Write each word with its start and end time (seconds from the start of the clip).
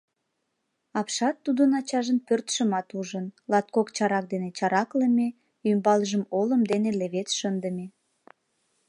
Апшат 0.99 1.35
тудын 1.45 1.69
ачажын 1.79 2.17
пӧртшымат 2.27 2.87
ужын, 2.99 3.25
латкок 3.51 3.87
чарак 3.95 4.25
дене 4.33 4.49
чараклыме, 4.57 5.27
ӱмбалжым 5.69 6.23
олым 6.39 6.61
дене 6.71 6.89
левед 6.99 7.29
шындыме. 7.39 7.85